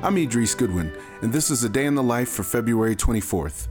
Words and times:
I'm 0.00 0.16
Idris 0.16 0.54
Goodwin, 0.54 0.92
and 1.22 1.32
this 1.32 1.50
is 1.50 1.64
a 1.64 1.68
day 1.68 1.84
in 1.84 1.96
the 1.96 2.02
life 2.04 2.28
for 2.28 2.44
February 2.44 2.94
24th. 2.94 3.66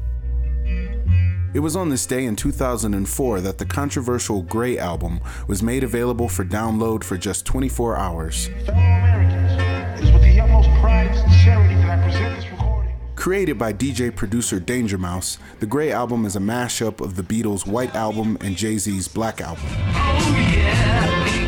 It 1.53 1.59
was 1.59 1.77
on 1.77 1.87
this 1.87 2.05
day 2.05 2.25
in 2.25 2.35
2004 2.35 3.39
that 3.39 3.57
the 3.57 3.66
controversial 3.66 4.42
Grey 4.42 4.77
album 4.77 5.21
was 5.48 5.63
made 5.63 5.85
available 5.85 6.27
for 6.27 6.43
download 6.43 7.05
for 7.05 7.17
just 7.17 7.45
24 7.45 7.95
hours. 7.95 8.50
Created 13.16 13.57
by 13.57 13.71
DJ 13.71 14.14
producer 14.14 14.59
Danger 14.59 14.98
Mouse, 14.98 15.38
the 15.62 15.66
Grey 15.66 15.94
album 15.94 16.25
is 16.25 16.36
a 16.36 16.39
mashup 16.39 17.00
of 17.00 17.16
the 17.16 17.23
Beatles' 17.23 17.66
White 17.66 17.96
Album 17.96 18.38
and 18.41 18.57
Jay 18.57 18.78
Z's 18.78 19.07
Black 19.07 19.39
Album. 19.39 19.64
Oh, 19.66 21.46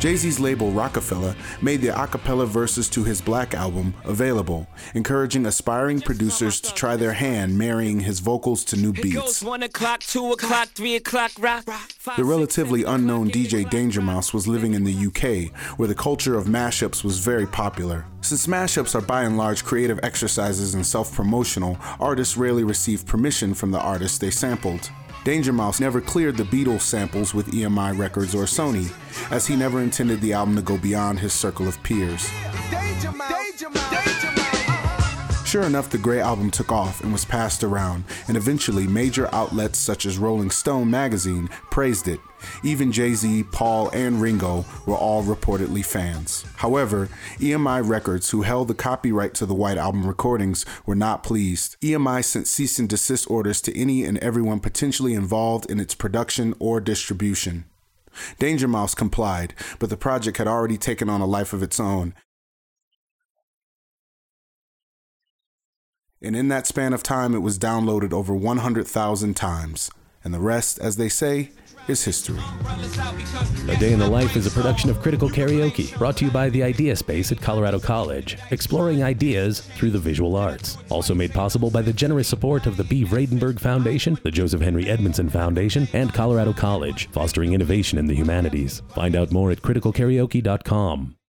Jay 0.00 0.16
Z's 0.16 0.40
label 0.40 0.70
Roc-A-Fella 0.70 1.36
made 1.60 1.82
the 1.82 1.88
a 1.88 2.06
cappella 2.06 2.46
verses 2.46 2.88
to 2.88 3.04
his 3.04 3.20
Black 3.20 3.52
album 3.52 3.92
available, 4.04 4.66
encouraging 4.94 5.44
aspiring 5.44 6.00
producers 6.00 6.58
to 6.62 6.72
try 6.72 6.96
their 6.96 7.12
hand 7.12 7.58
marrying 7.58 8.00
his 8.00 8.18
vocals 8.18 8.64
to 8.64 8.76
new 8.76 8.94
beats. 8.94 9.42
one 9.42 9.62
o'clock, 9.62 10.00
two 10.00 10.32
o'clock, 10.32 10.68
three 10.68 10.96
o'clock, 10.96 11.32
rock. 11.38 11.68
The 12.16 12.24
relatively 12.24 12.82
unknown 12.84 13.30
DJ 13.30 13.68
Danger 13.68 14.00
Mouse 14.00 14.32
was 14.32 14.48
living 14.48 14.72
in 14.72 14.84
the 14.84 15.06
UK, 15.06 15.54
where 15.78 15.86
the 15.86 15.94
culture 15.94 16.34
of 16.34 16.46
mashups 16.46 17.04
was 17.04 17.18
very 17.18 17.46
popular. 17.46 18.06
Since 18.22 18.46
mashups 18.46 18.94
are 18.94 19.02
by 19.02 19.24
and 19.24 19.36
large 19.36 19.66
creative 19.66 20.00
exercises 20.02 20.72
and 20.72 20.86
self 20.86 21.14
promotional, 21.14 21.76
artists 22.00 22.38
rarely 22.38 22.64
receive 22.64 23.04
permission 23.04 23.52
from 23.52 23.70
the 23.70 23.80
artists 23.80 24.16
they 24.16 24.30
sampled. 24.30 24.90
Danger 25.24 25.52
Mouse 25.52 25.78
never 25.78 26.00
cleared 26.00 26.38
the 26.38 26.44
Beatles 26.44 26.80
samples 26.80 27.34
with 27.34 27.52
EMI 27.52 27.98
Records 27.98 28.34
or 28.34 28.44
Sony, 28.44 28.90
as 29.30 29.46
he 29.46 29.54
never 29.54 29.82
intended 29.82 30.22
the 30.22 30.32
album 30.32 30.56
to 30.56 30.62
go 30.62 30.78
beyond 30.78 31.18
his 31.18 31.34
circle 31.34 31.68
of 31.68 31.82
peers. 31.82 32.30
Danger 32.70 33.12
Mouse. 33.12 33.30
Danger 33.30 33.68
Mouse. 33.68 34.19
Sure 35.50 35.64
enough, 35.64 35.90
the 35.90 35.98
Grey 35.98 36.20
album 36.20 36.48
took 36.48 36.70
off 36.70 37.02
and 37.02 37.12
was 37.12 37.24
passed 37.24 37.64
around, 37.64 38.04
and 38.28 38.36
eventually 38.36 38.86
major 38.86 39.28
outlets 39.34 39.80
such 39.80 40.06
as 40.06 40.16
Rolling 40.16 40.48
Stone 40.48 40.88
magazine 40.88 41.48
praised 41.72 42.06
it. 42.06 42.20
Even 42.62 42.92
Jay 42.92 43.14
Z, 43.14 43.42
Paul, 43.50 43.90
and 43.92 44.22
Ringo 44.22 44.64
were 44.86 44.94
all 44.94 45.24
reportedly 45.24 45.84
fans. 45.84 46.44
However, 46.58 47.08
EMI 47.40 47.80
Records, 47.80 48.30
who 48.30 48.42
held 48.42 48.68
the 48.68 48.74
copyright 48.74 49.34
to 49.34 49.44
the 49.44 49.52
White 49.52 49.76
Album 49.76 50.06
recordings, 50.06 50.64
were 50.86 50.94
not 50.94 51.24
pleased. 51.24 51.76
EMI 51.80 52.24
sent 52.24 52.46
cease 52.46 52.78
and 52.78 52.88
desist 52.88 53.28
orders 53.28 53.60
to 53.62 53.76
any 53.76 54.04
and 54.04 54.18
everyone 54.18 54.60
potentially 54.60 55.14
involved 55.14 55.68
in 55.68 55.80
its 55.80 55.96
production 55.96 56.54
or 56.60 56.80
distribution. 56.80 57.64
Danger 58.38 58.68
Mouse 58.68 58.94
complied, 58.94 59.54
but 59.80 59.90
the 59.90 59.96
project 59.96 60.36
had 60.36 60.46
already 60.46 60.78
taken 60.78 61.08
on 61.08 61.20
a 61.20 61.26
life 61.26 61.52
of 61.52 61.60
its 61.60 61.80
own, 61.80 62.14
and 66.22 66.36
in 66.36 66.48
that 66.48 66.66
span 66.66 66.92
of 66.92 67.02
time, 67.02 67.34
it 67.34 67.38
was 67.38 67.58
downloaded 67.58 68.12
over 68.12 68.34
100,000 68.34 69.34
times. 69.34 69.90
And 70.22 70.34
the 70.34 70.40
rest, 70.40 70.78
as 70.78 70.96
they 70.96 71.08
say, 71.08 71.50
is 71.88 72.04
history. 72.04 72.38
A 73.68 73.76
Day 73.76 73.92
in 73.92 73.98
the 73.98 74.08
Life 74.08 74.36
is 74.36 74.46
a 74.46 74.50
production 74.50 74.90
of 74.90 75.00
Critical 75.00 75.30
Karaoke, 75.30 75.96
brought 75.98 76.18
to 76.18 76.26
you 76.26 76.30
by 76.30 76.50
the 76.50 76.62
Idea 76.62 76.94
Space 76.94 77.32
at 77.32 77.40
Colorado 77.40 77.78
College, 77.78 78.36
exploring 78.50 79.02
ideas 79.02 79.60
through 79.60 79.90
the 79.90 79.98
visual 79.98 80.36
arts. 80.36 80.76
Also 80.90 81.14
made 81.14 81.32
possible 81.32 81.70
by 81.70 81.82
the 81.82 81.92
generous 81.92 82.28
support 82.28 82.66
of 82.66 82.76
the 82.76 82.84
Bee 82.84 83.04
Vradenburg 83.04 83.58
Foundation, 83.58 84.18
the 84.22 84.30
Joseph 84.30 84.60
Henry 84.60 84.88
Edmondson 84.88 85.30
Foundation, 85.30 85.88
and 85.94 86.12
Colorado 86.12 86.52
College, 86.52 87.08
fostering 87.10 87.54
innovation 87.54 87.98
in 87.98 88.06
the 88.06 88.14
humanities. 88.14 88.82
Find 88.94 89.16
out 89.16 89.32
more 89.32 89.50
at 89.50 89.62
criticalkaraoke.com. 89.62 91.16